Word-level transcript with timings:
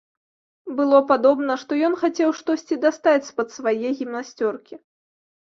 Было 0.77 1.01
падобна, 1.11 1.57
што 1.63 1.77
ён 1.89 1.97
хацеў 2.05 2.33
штосьці 2.39 2.79
дастаць 2.87 3.27
з-пад 3.29 3.47
свае 3.59 3.87
гімнасцёркі. 4.01 4.75